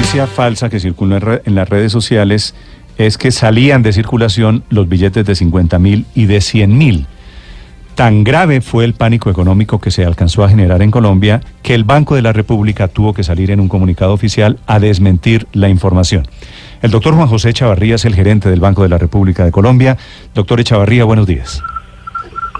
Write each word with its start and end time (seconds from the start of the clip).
noticia 0.00 0.26
falsa 0.26 0.70
que 0.70 0.80
circula 0.80 1.16
en 1.16 1.20
re- 1.20 1.42
en 1.44 1.54
las 1.54 1.68
redes 1.68 1.92
sociales 1.92 2.54
es 2.96 3.18
que 3.18 3.30
salían 3.30 3.82
de 3.82 3.92
circulación 3.92 4.64
los 4.70 4.88
billetes 4.88 5.26
de 5.26 5.34
50 5.34 5.78
mil 5.78 6.06
y 6.14 6.24
de 6.24 6.40
100 6.40 6.78
mil. 6.78 7.06
Tan 7.96 8.24
grave 8.24 8.62
fue 8.62 8.86
el 8.86 8.94
pánico 8.94 9.28
económico 9.28 9.78
que 9.78 9.90
se 9.90 10.06
alcanzó 10.06 10.42
a 10.42 10.48
generar 10.48 10.80
en 10.80 10.90
Colombia 10.90 11.42
que 11.62 11.74
el 11.74 11.84
Banco 11.84 12.14
de 12.14 12.22
la 12.22 12.32
República 12.32 12.88
tuvo 12.88 13.12
que 13.12 13.22
salir 13.24 13.50
en 13.50 13.60
un 13.60 13.68
comunicado 13.68 14.14
oficial 14.14 14.58
a 14.66 14.78
desmentir 14.80 15.46
la 15.52 15.68
información. 15.68 16.26
El 16.80 16.90
doctor 16.92 17.14
Juan 17.14 17.28
José 17.28 17.52
Chavarría 17.52 17.96
es 17.96 18.06
el 18.06 18.14
gerente 18.14 18.48
del 18.48 18.60
Banco 18.60 18.82
de 18.82 18.88
la 18.88 18.96
República 18.96 19.44
de 19.44 19.52
Colombia. 19.52 19.98
Doctor 20.34 20.60
Echavarría, 20.60 21.04
buenos 21.04 21.26
días. 21.26 21.62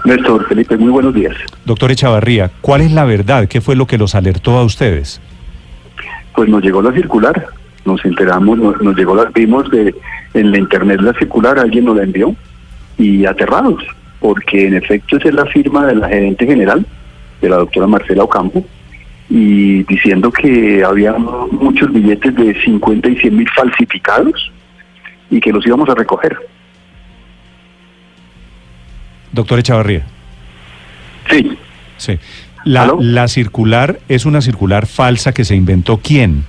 Néstor 0.05 0.47
Felipe, 0.47 0.77
muy 0.77 0.91
buenos 0.91 1.15
días. 1.15 1.33
Doctor 1.65 1.91
Echavarría, 1.91 2.51
¿cuál 2.61 2.81
es 2.81 2.91
la 2.91 3.03
verdad? 3.05 3.47
¿Qué 3.47 3.61
fue 3.61 3.75
lo 3.75 3.87
que 3.87 3.97
los 3.97 4.13
alertó 4.13 4.59
a 4.59 4.63
ustedes? 4.63 5.19
Pues 6.35 6.49
nos 6.49 6.63
llegó 6.63 6.81
la 6.81 6.91
circular, 6.93 7.47
nos 7.85 8.03
enteramos, 8.05 8.57
nos, 8.57 8.81
nos 8.81 8.95
llegó 8.95 9.15
la, 9.15 9.25
vimos 9.25 9.69
de, 9.69 9.93
en 10.33 10.51
la 10.51 10.57
internet 10.57 11.01
la 11.01 11.13
circular, 11.13 11.59
alguien 11.59 11.85
nos 11.85 11.97
la 11.97 12.03
envió 12.03 12.35
y 12.97 13.25
aterrados, 13.25 13.83
porque 14.19 14.67
en 14.67 14.75
efecto 14.75 15.17
esa 15.17 15.29
es 15.29 15.35
la 15.35 15.45
firma 15.45 15.85
de 15.87 15.95
la 15.95 16.07
gerente 16.07 16.45
general, 16.45 16.85
de 17.41 17.49
la 17.49 17.57
doctora 17.57 17.87
Marcela 17.87 18.23
Ocampo, 18.23 18.65
y 19.29 19.83
diciendo 19.83 20.31
que 20.31 20.83
había 20.83 21.13
muchos 21.13 21.91
billetes 21.91 22.35
de 22.35 22.53
50 22.63 23.09
y 23.09 23.15
100 23.17 23.37
mil 23.37 23.49
falsificados 23.49 24.51
y 25.29 25.39
que 25.39 25.51
los 25.51 25.65
íbamos 25.65 25.89
a 25.89 25.95
recoger. 25.95 26.37
Doctor 29.31 29.59
Echavarría. 29.59 30.05
Sí, 31.29 31.57
Sí. 32.01 32.17
La, 32.63 32.83
¿Aló? 32.83 32.97
la 33.01 33.27
circular 33.27 33.99
es 34.07 34.25
una 34.25 34.41
circular 34.41 34.85
falsa 34.85 35.33
que 35.33 35.45
se 35.45 35.55
inventó 35.55 35.97
quién? 35.97 36.45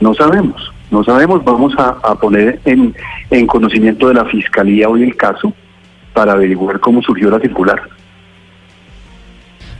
No 0.00 0.14
sabemos, 0.14 0.72
no 0.90 1.04
sabemos. 1.04 1.44
Vamos 1.44 1.74
a, 1.78 1.96
a 2.02 2.14
poner 2.14 2.60
en, 2.64 2.94
en 3.30 3.46
conocimiento 3.46 4.08
de 4.08 4.14
la 4.14 4.24
Fiscalía 4.24 4.88
hoy 4.88 5.02
el 5.02 5.16
caso 5.16 5.52
para 6.12 6.32
averiguar 6.32 6.80
cómo 6.80 7.02
surgió 7.02 7.30
la 7.30 7.40
circular. 7.40 7.82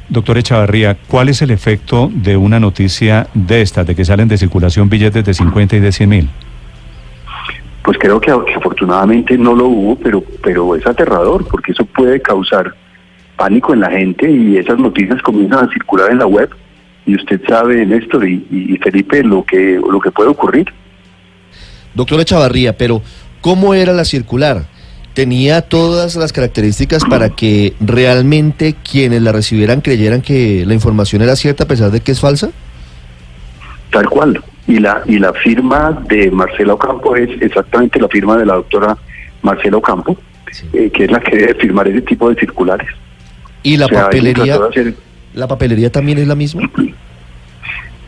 Doctor 0.09 0.39
Echavarría, 0.39 0.97
¿cuál 1.09 1.29
es 1.29 1.43
el 1.43 1.51
efecto 1.51 2.11
de 2.13 2.37
una 2.37 2.61
noticia 2.61 3.27
de 3.35 3.63
esta, 3.63 3.83
de 3.83 3.97
que 3.97 4.05
salen 4.05 4.29
de 4.29 4.39
circulación 4.39 4.89
billetes 4.89 5.25
de 5.25 5.35
50 5.35 5.77
y 5.77 5.81
de 5.81 5.91
100 5.91 6.09
mil? 6.09 6.31
Pues 7.83 7.99
creo 7.99 8.21
que, 8.21 8.33
que 8.47 8.55
afortunadamente 8.55 9.37
no 9.37 9.55
lo 9.55 9.67
hubo, 9.67 9.97
pero, 9.97 10.23
pero 10.43 10.77
es 10.77 10.87
aterrador 10.87 11.47
porque 11.49 11.73
eso 11.73 11.85
puede 11.87 12.21
causar 12.21 12.75
pánico 13.37 13.75
en 13.75 13.81
la 13.81 13.91
gente 13.91 14.31
y 14.31 14.57
esas 14.57 14.79
noticias 14.79 15.21
comienzan 15.23 15.69
a 15.69 15.73
circular 15.73 16.11
en 16.11 16.19
la 16.19 16.27
web 16.27 16.51
y 17.07 17.15
usted 17.15 17.41
sabe, 17.47 17.87
Néstor 17.87 18.29
y, 18.29 18.47
y 18.51 18.77
Felipe, 18.79 19.23
lo 19.23 19.45
que, 19.45 19.79
lo 19.79 20.01
que 20.01 20.11
puede 20.11 20.31
ocurrir. 20.31 20.67
Doctora 21.95 22.25
Chavarría, 22.25 22.77
pero 22.77 23.01
¿cómo 23.41 23.75
era 23.75 23.93
la 23.93 24.05
circular? 24.05 24.67
¿Tenía 25.15 25.63
todas 25.63 26.17
las 26.17 26.33
características 26.33 27.05
para 27.05 27.31
que 27.31 27.73
realmente 27.81 28.75
quienes 28.75 29.23
la 29.23 29.33
recibieran 29.33 29.81
creyeran 29.81 30.21
que 30.21 30.65
la 30.67 30.75
información 30.75 31.23
era 31.23 31.37
cierta 31.37 31.65
a 31.65 31.67
pesar 31.67 31.91
de 31.91 32.01
que 32.01 32.13
es 32.13 32.21
falsa? 32.21 32.51
Tal 33.91 34.11
cual. 34.11 34.43
Y 34.67 34.79
la, 34.79 35.03
y 35.07 35.19
la 35.19 35.33
firma 35.33 36.03
de 36.07 36.31
Marcela 36.31 36.75
Ocampo 36.75 37.17
es 37.17 37.31
exactamente 37.41 37.99
la 37.99 38.09
firma 38.09 38.37
de 38.37 38.45
la 38.45 38.57
doctora 38.57 38.99
Marcela 39.41 39.79
Ocampo, 39.79 40.19
eh, 40.75 40.91
que 40.91 41.05
es 41.05 41.11
la 41.11 41.21
que 41.21 41.37
debe 41.37 41.55
firmar 41.55 41.89
ese 41.89 42.03
tipo 42.03 42.29
de 42.29 42.35
circulares. 42.35 42.89
¿Y 43.67 43.77
la 43.77 43.87
O 43.87 43.89
sea, 43.89 43.99
ella 43.99 44.05
papelería 44.07 44.55
hacer- 44.57 44.95
la 45.35 45.49
papelería 45.49 45.91
también 45.91 46.19
es 46.19 46.27
la 46.29 46.35
misma? 46.37 46.63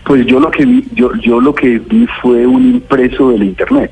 Pues 0.05 0.25
yo 0.27 0.41
lo 0.41 0.51
que 0.51 0.65
vi, 0.65 0.85
yo, 0.95 1.11
yo 1.23 1.41
lo 1.41 1.55
que 1.55 1.79
vi 1.81 2.07
fue 2.23 2.47
un 2.47 2.75
impreso 2.75 3.31
del 3.31 3.43
internet. 3.43 3.91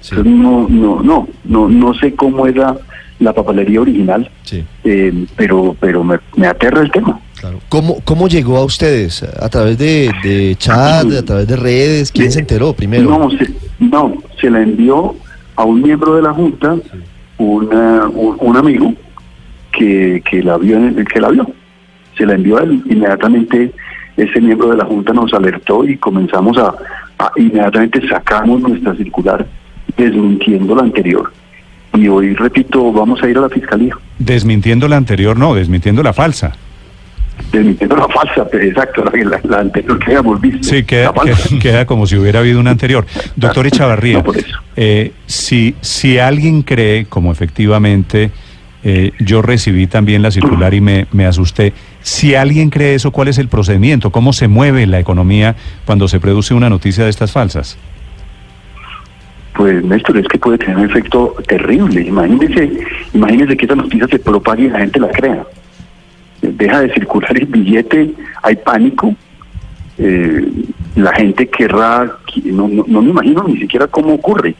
Sí. 0.00 0.10
Entonces, 0.14 0.32
no, 0.32 0.68
no, 0.68 1.02
no, 1.02 1.28
no, 1.44 1.68
no 1.68 1.94
sé 1.94 2.14
cómo 2.14 2.46
era 2.46 2.76
la 3.18 3.32
papelería 3.32 3.80
original, 3.80 4.30
Sí, 4.44 4.62
eh, 4.84 5.12
pero, 5.36 5.74
pero 5.80 6.04
me, 6.04 6.18
me 6.36 6.46
aterra 6.46 6.82
el 6.82 6.90
tema. 6.92 7.18
claro. 7.40 7.58
¿Cómo, 7.68 8.00
cómo 8.04 8.28
llegó 8.28 8.58
a 8.58 8.64
ustedes? 8.64 9.24
¿A 9.24 9.48
través 9.48 9.76
de, 9.78 10.12
de 10.22 10.54
chat, 10.56 11.10
a 11.12 11.24
través 11.24 11.48
de 11.48 11.56
redes? 11.56 12.12
¿Quién 12.12 12.30
se 12.30 12.38
enteró 12.40 12.72
primero? 12.74 13.10
No, 13.10 13.28
se, 13.30 13.50
no, 13.80 14.14
se 14.40 14.48
la 14.50 14.60
envió 14.62 15.16
a 15.56 15.64
un 15.64 15.82
miembro 15.82 16.14
de 16.14 16.22
la 16.22 16.32
junta, 16.32 16.76
una- 17.38 18.06
un, 18.06 18.36
un 18.40 18.56
amigo 18.56 18.94
que, 19.78 20.22
que 20.28 20.42
la 20.42 20.56
vio, 20.58 20.76
en- 20.76 21.04
que 21.04 21.20
la 21.20 21.28
vio. 21.30 21.46
Se 22.16 22.26
la 22.26 22.34
envió 22.34 22.58
a 22.58 22.62
él. 22.62 22.82
Inmediatamente 22.88 23.72
ese 24.16 24.40
miembro 24.40 24.70
de 24.70 24.76
la 24.76 24.84
junta 24.84 25.12
nos 25.12 25.32
alertó 25.32 25.84
y 25.86 25.96
comenzamos 25.96 26.58
a, 26.58 26.74
a- 27.18 27.32
inmediatamente 27.36 28.06
sacamos 28.08 28.60
nuestra 28.60 28.94
circular 28.96 29.46
desmintiendo 29.96 30.74
la 30.74 30.82
anterior. 30.82 31.32
Y 31.94 32.08
hoy, 32.08 32.34
repito, 32.34 32.92
vamos 32.92 33.22
a 33.22 33.28
ir 33.28 33.38
a 33.38 33.42
la 33.42 33.48
fiscalía, 33.48 33.94
Desmintiendo 34.18 34.86
la 34.88 34.96
anterior, 34.96 35.36
no, 35.38 35.54
desmintiendo 35.54 36.02
la 36.02 36.12
falsa. 36.12 36.52
desmintiendo 37.52 37.96
la 37.96 38.08
falsa, 38.08 38.46
pero 38.50 38.64
exacto, 38.64 39.04
la, 39.04 39.12
la- 39.24 39.40
la 39.44 39.60
anterior 39.60 39.98
que 39.98 40.06
habíamos 40.06 40.40
visto. 40.40 40.62
Sí, 40.68 40.84
queda, 40.84 41.86
como 41.86 42.06
si 42.06 42.16
hubiera 42.16 42.40
habido 42.40 42.60
una 42.60 42.70
anterior. 42.72 43.06
Doctor 43.36 43.66
Echavarría, 43.72 44.22
No, 44.22 44.32
eh, 44.76 45.12
si, 45.26 45.74
si 45.80 46.18
alguien 46.18 46.62
cree, 46.62 47.06
como 47.06 47.32
efectivamente 47.32 48.30
eh, 48.84 49.12
yo 49.18 49.42
recibí 49.42 49.86
también 49.86 50.22
la 50.22 50.30
circular 50.30 50.72
y 50.74 50.80
me, 50.80 51.06
me 51.12 51.26
asusté, 51.26 51.72
si 52.00 52.34
alguien 52.34 52.70
cree 52.70 52.94
eso, 52.94 53.10
¿cuál 53.10 53.28
es 53.28 53.38
el 53.38 53.48
procedimiento? 53.48 54.10
¿Cómo 54.10 54.32
se 54.32 54.46
mueve 54.48 54.86
la 54.86 54.98
economía 55.00 55.56
cuando 55.84 56.06
se 56.08 56.20
produce 56.20 56.54
una 56.54 56.70
noticia 56.70 57.04
de 57.04 57.10
estas 57.10 57.32
falsas? 57.32 57.76
Pues 59.54 59.82
Néstor, 59.84 60.18
es 60.18 60.28
que 60.28 60.38
puede 60.38 60.58
tener 60.58 60.76
un 60.76 60.84
efecto 60.84 61.34
terrible. 61.48 62.02
Imagínese, 62.02 62.70
imagínese 63.12 63.56
que 63.56 63.64
esa 63.64 63.74
noticia 63.74 64.06
se 64.06 64.18
propague 64.20 64.64
y 64.64 64.68
la 64.70 64.78
gente 64.78 65.00
la 65.00 65.08
crea. 65.08 65.44
Deja 66.40 66.80
de 66.82 66.94
circular 66.94 67.36
el 67.36 67.46
billete, 67.46 68.12
hay 68.42 68.56
pánico. 68.56 69.14
eh, 69.98 70.46
la 70.94 71.12
gente 71.14 71.48
querrá, 71.48 72.08
no, 72.44 72.68
no, 72.68 72.84
no 72.86 73.02
me 73.02 73.10
imagino 73.10 73.42
ni 73.48 73.56
siquiera 73.58 73.88
cómo 73.88 74.14
ocurre, 74.14 74.54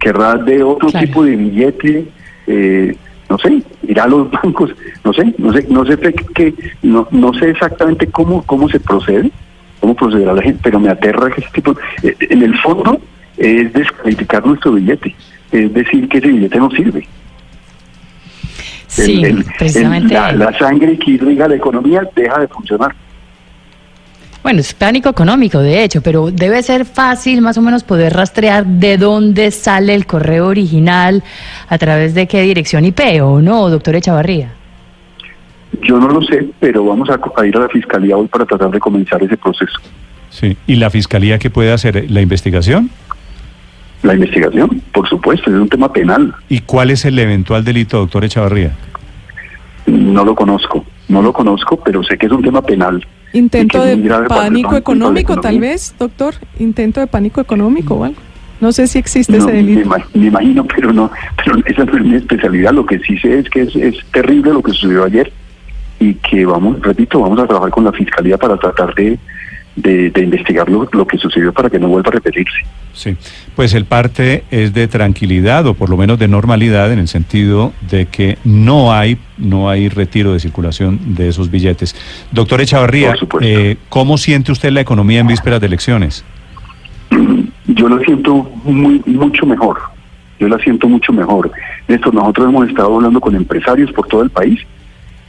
querrá 0.00 0.34
de 0.36 0.62
otro 0.64 0.88
Claro. 0.90 1.06
tipo 1.06 1.24
de 1.24 1.36
billete, 1.36 2.04
eh, 2.48 2.96
no 3.32 3.38
sé, 3.38 3.62
irá 3.88 4.04
a 4.04 4.08
los 4.08 4.30
bancos, 4.42 4.70
no 5.04 5.12
sé, 5.14 5.34
no 5.38 5.52
sé, 5.54 5.66
no 5.70 5.86
sé 5.86 5.96
que, 6.34 6.54
no, 6.82 7.08
no 7.10 7.32
sé 7.32 7.48
exactamente 7.50 8.06
cómo, 8.08 8.42
cómo 8.42 8.68
se 8.68 8.78
procede, 8.78 9.30
cómo 9.80 9.94
procederá 9.94 10.34
la 10.34 10.42
gente, 10.42 10.60
pero 10.62 10.78
me 10.78 10.90
aterra 10.90 11.30
que 11.30 11.40
ese 11.40 11.50
tipo, 11.50 11.74
eh, 12.02 12.14
en 12.28 12.42
el 12.42 12.54
fondo 12.60 13.00
es 13.38 13.72
descalificar 13.72 14.44
nuestro 14.46 14.72
billete, 14.72 15.14
es 15.50 15.72
decir 15.72 16.06
que 16.10 16.18
ese 16.18 16.28
billete 16.28 16.58
no 16.58 16.70
sirve. 16.72 17.08
Sí, 18.86 19.14
El- 19.14 19.24
el- 19.24 19.38
el- 19.38 19.44
precisamente. 19.58 20.12
la, 20.12 20.32
la 20.32 20.58
sangre 20.58 20.98
que 20.98 21.12
irriga 21.12 21.48
la 21.48 21.54
economía 21.56 22.02
deja 22.14 22.38
de 22.40 22.48
funcionar. 22.48 22.94
Bueno, 24.42 24.58
es 24.58 24.74
pánico 24.74 25.08
económico, 25.08 25.60
de 25.60 25.84
hecho, 25.84 26.02
pero 26.02 26.32
debe 26.32 26.62
ser 26.64 26.84
fácil 26.84 27.42
más 27.42 27.56
o 27.58 27.62
menos 27.62 27.84
poder 27.84 28.12
rastrear 28.12 28.66
de 28.66 28.98
dónde 28.98 29.52
sale 29.52 29.94
el 29.94 30.04
correo 30.04 30.48
original, 30.48 31.22
a 31.68 31.78
través 31.78 32.14
de 32.14 32.26
qué 32.26 32.42
dirección 32.42 32.84
IP, 32.84 33.00
¿o 33.22 33.40
no, 33.40 33.70
doctor 33.70 33.94
Echavarría? 33.94 34.52
Yo 35.82 35.98
no 35.98 36.08
lo 36.08 36.22
sé, 36.22 36.48
pero 36.58 36.84
vamos 36.84 37.08
a, 37.08 37.20
a 37.40 37.46
ir 37.46 37.56
a 37.56 37.60
la 37.60 37.68
fiscalía 37.68 38.16
hoy 38.16 38.26
para 38.26 38.44
tratar 38.44 38.70
de 38.70 38.80
comenzar 38.80 39.22
ese 39.22 39.36
proceso. 39.36 39.78
Sí. 40.30 40.56
¿Y 40.66 40.74
la 40.74 40.90
fiscalía 40.90 41.38
qué 41.38 41.48
puede 41.48 41.72
hacer? 41.72 42.10
¿La 42.10 42.20
investigación? 42.20 42.90
La 44.02 44.14
investigación, 44.14 44.82
por 44.92 45.08
supuesto, 45.08 45.50
es 45.50 45.56
un 45.56 45.68
tema 45.68 45.92
penal. 45.92 46.34
¿Y 46.48 46.60
cuál 46.60 46.90
es 46.90 47.04
el 47.04 47.16
eventual 47.18 47.64
delito, 47.64 47.98
doctor 47.98 48.24
Echavarría? 48.24 48.72
No 49.86 50.24
lo 50.24 50.34
conozco, 50.34 50.84
no 51.12 51.22
lo 51.22 51.32
conozco, 51.32 51.76
pero 51.76 52.02
sé 52.02 52.18
que 52.18 52.26
es 52.26 52.32
un 52.32 52.42
tema 52.42 52.62
penal. 52.62 53.06
Intento 53.32 53.82
de 53.82 53.96
pánico 54.28 54.76
económico, 54.76 55.40
tal 55.40 55.60
vez, 55.60 55.94
doctor. 55.98 56.34
Intento 56.58 57.00
de 57.00 57.06
pánico 57.06 57.40
económico 57.40 57.94
o 57.94 58.04
algo. 58.04 58.20
No 58.60 58.70
sé 58.72 58.86
si 58.86 58.98
existe 58.98 59.36
No, 59.36 59.44
ese 59.44 59.56
delito. 59.56 59.90
me 60.14 60.26
imagino, 60.26 60.64
pero 60.64 60.92
no, 60.92 61.10
pero 61.36 61.58
esa 61.66 61.84
no 61.84 61.96
es 61.96 62.04
mi 62.04 62.14
especialidad. 62.14 62.72
Lo 62.72 62.86
que 62.86 62.98
sí 63.00 63.18
sé 63.18 63.40
es 63.40 63.50
que 63.50 63.62
es, 63.62 63.74
es 63.76 63.96
terrible 64.12 64.52
lo 64.52 64.62
que 64.62 64.72
sucedió 64.72 65.04
ayer 65.04 65.32
y 65.98 66.14
que 66.14 66.44
vamos, 66.46 66.80
repito, 66.80 67.20
vamos 67.20 67.38
a 67.40 67.46
trabajar 67.46 67.70
con 67.70 67.84
la 67.84 67.92
fiscalía 67.92 68.36
para 68.36 68.56
tratar 68.56 68.94
de, 68.94 69.18
de, 69.76 70.10
de 70.10 70.22
investigar 70.22 70.68
lo, 70.68 70.88
lo 70.92 71.06
que 71.06 71.18
sucedió 71.18 71.52
para 71.52 71.70
que 71.70 71.78
no 71.78 71.88
vuelva 71.88 72.08
a 72.10 72.12
repetirse. 72.12 72.58
Sí, 72.92 73.16
pues 73.56 73.72
el 73.74 73.86
parte 73.86 74.44
es 74.50 74.74
de 74.74 74.86
tranquilidad 74.86 75.66
o 75.66 75.74
por 75.74 75.88
lo 75.88 75.96
menos 75.96 76.18
de 76.18 76.28
normalidad 76.28 76.92
en 76.92 76.98
el 76.98 77.08
sentido 77.08 77.72
de 77.90 78.06
que 78.06 78.36
no 78.44 78.92
hay 78.92 79.16
no 79.38 79.70
hay 79.70 79.88
retiro 79.88 80.32
de 80.32 80.40
circulación 80.40 81.14
de 81.14 81.28
esos 81.28 81.50
billetes. 81.50 81.96
Doctor 82.30 82.60
Echavarría, 82.60 83.14
eh, 83.40 83.76
¿cómo 83.88 84.18
siente 84.18 84.52
usted 84.52 84.70
la 84.70 84.82
economía 84.82 85.20
en 85.20 85.26
vísperas 85.26 85.60
de 85.60 85.66
elecciones? 85.66 86.24
Yo 87.66 87.88
lo 87.88 87.98
siento 88.00 88.50
muy 88.64 89.02
mucho 89.06 89.46
mejor. 89.46 89.78
Yo 90.38 90.48
la 90.48 90.58
siento 90.58 90.88
mucho 90.88 91.12
mejor. 91.12 91.52
Esto 91.86 92.10
nosotros 92.10 92.48
hemos 92.48 92.68
estado 92.68 92.96
hablando 92.96 93.20
con 93.20 93.34
empresarios 93.36 93.92
por 93.92 94.08
todo 94.08 94.22
el 94.22 94.30
país 94.30 94.58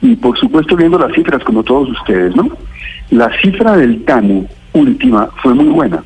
y 0.04 0.16
por 0.18 0.38
supuesto 0.38 0.76
viendo 0.76 1.00
las 1.00 1.14
cifras 1.14 1.44
como 1.44 1.64
todos 1.64 1.90
ustedes, 1.90 2.36
¿no? 2.36 2.50
La 3.10 3.32
cifra 3.42 3.78
del 3.78 4.04
TANU 4.04 4.46
última 4.74 5.30
fue 5.42 5.54
muy 5.54 5.68
buena. 5.68 6.04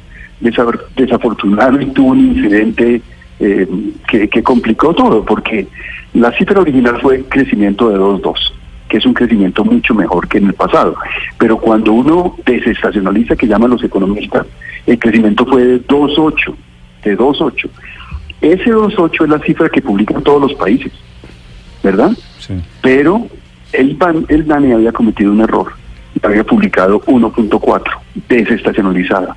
desafortunadamente 0.96 1.94
tuvo 1.94 2.12
un 2.12 2.20
incidente 2.20 3.02
eh, 3.40 3.68
que, 4.08 4.28
que 4.28 4.44
complicó 4.44 4.94
todo, 4.94 5.26
porque 5.26 5.68
la 6.14 6.32
cifra 6.34 6.62
original 6.62 7.00
fue 7.02 7.24
crecimiento 7.24 7.90
de 7.90 7.98
2.2 7.98 8.54
que 8.88 8.98
es 8.98 9.06
un 9.06 9.14
crecimiento 9.14 9.66
mucho 9.66 9.94
mejor 9.94 10.30
que 10.30 10.38
en 10.38 10.48
el 10.48 10.54
pasado. 10.54 10.96
Pero 11.38 11.58
cuando 11.58 11.92
uno 11.92 12.38
desestacionaliza, 12.46 13.36
que 13.36 13.46
llaman 13.46 13.72
los 13.72 13.84
economistas, 13.84 14.48
el 14.86 14.98
crecimiento 14.98 15.46
fue 15.46 15.66
de 15.66 15.86
2.8, 15.86 16.56
de 17.04 17.18
2.8. 17.18 17.70
Ese 18.40 18.74
2.8 18.74 19.24
es 19.24 19.30
la 19.30 19.40
cifra 19.40 19.68
que 19.68 19.82
publican 19.82 20.24
todos 20.24 20.42
los 20.42 20.54
países, 20.54 20.94
¿verdad? 21.84 22.12
Sí. 22.40 22.54
Pero 22.82 23.28
el, 23.74 23.98
el 24.30 24.48
DANE 24.48 24.74
había 24.74 24.92
cometido 24.92 25.32
un 25.32 25.42
error, 25.42 25.74
había 26.24 26.44
publicado 26.44 27.02
1.4, 27.02 27.84
desestacionalizada. 28.28 29.36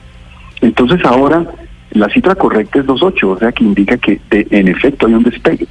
Entonces 0.61 1.05
ahora 1.05 1.47
la 1.93 2.09
cifra 2.09 2.35
correcta 2.35 2.81
es 2.81 2.87
2.8, 2.87 3.25
o 3.25 3.39
sea 3.39 3.53
que 3.53 3.65
indica 3.65 3.97
que 3.97 4.21
en 4.31 4.69
efecto 4.69 5.07
hay 5.07 5.15
un 5.15 5.23
despegue 5.23 5.67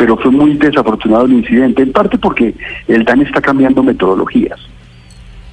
pero 0.00 0.16
fue 0.16 0.30
muy 0.30 0.54
desafortunado 0.54 1.26
el 1.26 1.32
incidente, 1.34 1.82
en 1.82 1.92
parte 1.92 2.16
porque 2.16 2.54
el 2.88 3.04
DAN 3.04 3.20
está 3.20 3.42
cambiando 3.42 3.82
metodologías. 3.82 4.58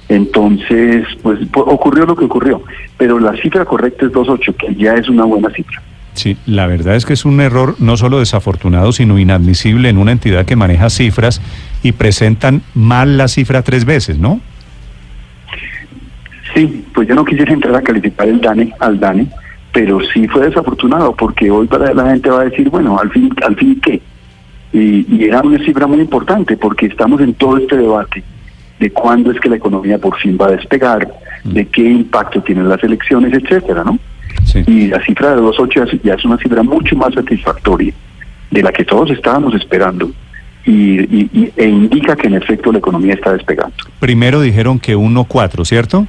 Entonces, 0.08 1.06
pues 1.22 1.40
ocurrió 1.54 2.06
lo 2.06 2.16
que 2.16 2.24
ocurrió, 2.24 2.64
pero 2.98 3.20
la 3.20 3.36
cifra 3.42 3.66
correcta 3.66 4.06
es 4.06 4.14
2.8, 4.14 4.56
que 4.56 4.74
ya 4.76 4.94
es 4.94 5.10
una 5.10 5.26
buena 5.26 5.50
cifra. 5.50 5.82
Sí, 6.14 6.38
la 6.46 6.66
verdad 6.66 6.96
es 6.96 7.06
que 7.06 7.12
es 7.12 7.26
un 7.26 7.42
error 7.42 7.76
no 7.80 7.98
solo 7.98 8.20
desafortunado, 8.20 8.94
sino 8.94 9.20
inadmisible 9.20 9.90
en 9.90 9.98
una 9.98 10.14
entidad 10.14 10.46
que 10.46 10.56
maneja 10.56 10.90
cifras 10.90 11.42
y 11.84 11.92
presentan 11.92 12.62
mal 12.74 13.18
la 13.18 13.28
cifra 13.28 13.62
tres 13.62 13.86
veces, 13.86 14.18
¿no? 14.18 14.40
Sí, 16.54 16.86
pues 16.94 17.08
yo 17.08 17.16
no 17.16 17.26
quisiera 17.26 17.54
entrar 17.54 17.76
a 17.76 17.82
calificar 17.82 18.28
el 18.28 18.42
DANE 18.42 18.74
al 18.80 19.00
DANE, 19.00 19.28
pero 19.72 20.00
sí 20.14 20.28
fue 20.28 20.48
desafortunado 20.48 21.16
porque 21.16 21.52
hoy 21.52 21.68
para 21.68 21.94
la 21.94 22.10
gente 22.12 22.30
va 22.30 22.42
a 22.42 22.46
decir, 22.46 22.70
bueno, 22.70 22.98
al 23.00 23.12
fin, 23.12 23.30
al 23.46 23.56
fin 23.56 23.80
qué, 23.82 24.02
y, 24.74 25.26
era 25.26 25.42
una 25.42 25.64
cifra 25.64 25.88
muy 25.88 26.00
importante 26.00 26.58
porque 26.58 26.88
estamos 26.88 27.22
en 27.22 27.34
todo 27.34 27.58
este 27.58 27.78
debate 27.78 28.24
de 28.80 28.92
cuándo 28.92 29.32
es 29.32 29.40
que 29.40 29.50
la 29.50 29.56
economía 29.56 29.98
por 29.98 30.18
fin 30.18 30.38
va 30.40 30.48
a 30.48 30.52
despegar, 30.52 31.08
mm. 31.44 31.52
de 31.52 31.66
qué 31.68 31.84
impacto 31.84 32.42
tienen 32.42 32.70
las 32.70 32.84
elecciones, 32.84 33.34
etcétera, 33.34 33.84
¿no? 33.84 34.00
Y 34.66 34.88
la 34.88 35.04
cifra 35.04 35.36
de 35.36 35.42
2.8 35.42 36.02
ya 36.04 36.14
es 36.14 36.26
una 36.26 36.38
cifra 36.38 36.64
mucho 36.64 36.96
más 36.96 37.14
satisfactoria 37.14 37.94
de 38.50 38.64
la 38.64 38.72
que 38.72 38.86
todos 38.86 39.12
estábamos 39.12 39.54
esperando 39.56 40.12
y, 40.68 41.52
e 41.56 41.66
indica 41.66 42.16
que 42.16 42.28
en 42.28 42.36
efecto 42.36 42.72
la 42.72 42.80
economía 42.80 43.14
está 43.14 43.34
despegando. 43.34 43.76
Primero 44.00 44.42
dijeron 44.42 44.80
que 44.80 44.96
1.4, 44.98 45.66
¿cierto? 45.66 46.06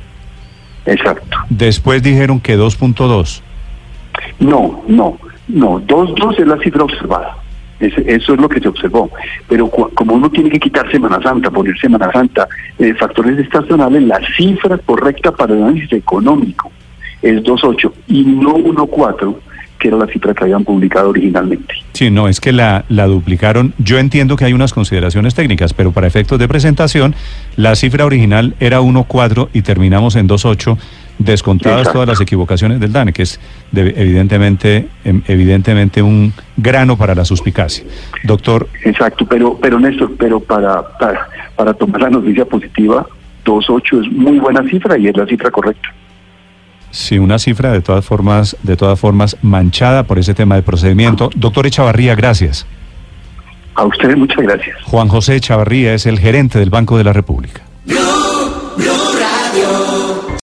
Exacto. 0.85 1.39
Después 1.49 2.03
dijeron 2.03 2.41
que 2.41 2.59
2.2. 2.59 3.41
No, 4.41 4.83
no, 4.89 5.19
no, 5.49 5.81
2.2 5.81 6.41
es 6.41 6.47
la 6.47 6.59
cifra 6.59 6.85
observada 6.85 7.37
eso 7.81 8.35
es 8.35 8.41
lo 8.41 8.49
que 8.49 8.61
se 8.61 8.69
observó. 8.69 9.11
Pero 9.49 9.69
como 9.69 10.15
uno 10.15 10.31
tiene 10.31 10.51
que 10.51 10.59
quitar 10.59 10.91
Semana 10.91 11.21
Santa, 11.23 11.51
poner 11.51 11.79
Semana 11.79 12.11
Santa, 12.13 12.49
eh, 12.79 12.95
factores 12.95 13.39
estacionales, 13.39 14.03
la 14.03 14.21
cifra 14.37 14.79
correcta 14.79 15.33
para 15.33 15.55
el 15.55 15.63
análisis 15.63 15.93
económico 15.93 16.71
es 17.23 17.43
2.8 17.43 17.93
y 18.09 18.25
no 18.25 18.55
1.4 18.57 19.37
que 19.79 19.89
era 19.89 19.97
la 19.97 20.07
cifra 20.07 20.35
que 20.35 20.45
habían 20.45 20.65
publicado 20.65 21.11
originalmente. 21.11 21.75
Sí, 21.93 22.11
no, 22.11 22.29
es 22.29 22.41
que 22.41 22.53
la, 22.53 22.85
la 22.89 23.07
duplicaron. 23.07 23.75
Yo 23.79 23.99
entiendo 23.99 24.37
que 24.37 24.45
hay 24.45 24.53
unas 24.53 24.73
consideraciones 24.73 25.35
técnicas, 25.35 25.75
pero 25.75 25.93
para 25.93 26.07
efectos 26.07 26.39
de 26.39 26.49
presentación, 26.49 27.15
la 27.57 27.75
cifra 27.75 28.05
original 28.05 28.55
era 28.61 28.81
1.4 28.81 29.49
y 29.53 29.63
terminamos 29.63 30.17
en 30.17 30.29
2.8 30.29 30.79
descontadas 31.19 31.93
todas 31.93 32.09
las 32.09 32.21
equivocaciones 32.21 32.81
del 32.81 32.93
DANE, 32.93 33.13
que 33.13 33.23
es 33.23 33.41
evidentemente, 33.75 34.89
em, 35.05 35.23
evidentemente 35.27 36.01
un 36.01 36.33
grano 36.57 36.97
para 36.97 37.15
la 37.15 37.25
suspicacia. 37.25 37.85
Doctor. 38.25 38.69
Exacto, 38.85 39.27
pero, 39.27 39.59
pero 39.61 39.81
Néstor, 39.81 40.13
pero 40.17 40.41
para, 40.41 40.83
para, 40.99 41.29
para 41.57 41.75
tomar 41.75 42.03
la 42.03 42.11
noticia 42.11 42.45
positiva, 42.45 43.07
2.8 43.45 44.07
es 44.07 44.13
muy 44.13 44.39
buena 44.39 44.63
cifra 44.69 44.97
y 44.97 45.09
es 45.09 45.17
la 45.17 45.27
cifra 45.27 45.51
correcta. 45.51 45.89
Sí, 46.91 47.19
una 47.19 47.39
cifra 47.39 47.73
de 47.73 47.81
todas 47.81 48.05
formas, 48.05 48.57
de 48.63 48.77
todas 48.77 48.99
formas 48.99 49.37
manchada 49.43 50.05
por 50.05 50.19
ese 50.19 50.35
tema 50.35 50.55
de 50.57 50.63
procedimiento. 50.63 51.31
Doctor 51.37 51.67
Echavarría, 51.67 52.15
gracias. 52.15 52.67
A 53.75 53.85
ustedes 53.85 54.17
muchas 54.17 54.39
gracias. 54.39 54.77
Juan 54.85 55.09
José 55.09 55.37
Echavarría 55.37 55.95
es 55.95 56.07
el 56.07 56.19
gerente 56.19 56.59
del 56.59 56.71
Banco 56.71 56.99
de 56.99 57.05
la 57.05 57.13
República. 57.13 57.63